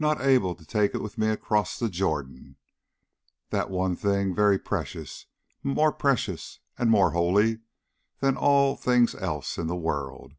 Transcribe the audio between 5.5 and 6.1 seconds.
more